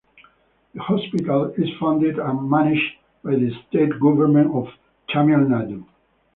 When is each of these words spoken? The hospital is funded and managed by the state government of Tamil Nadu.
The 0.73 0.81
hospital 0.81 1.53
is 1.59 1.69
funded 1.79 2.17
and 2.17 2.49
managed 2.49 2.93
by 3.23 3.35
the 3.35 3.51
state 3.69 3.91
government 4.01 4.49
of 4.51 4.65
Tamil 5.09 5.41
Nadu. 5.47 5.85